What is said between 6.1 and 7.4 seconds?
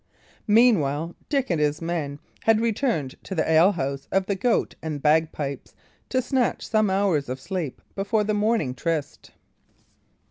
snatch some hours of